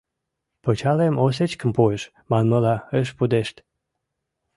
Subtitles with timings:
[0.63, 3.55] Пычалем осечкым пуыш, манмыла, ыш пудешт...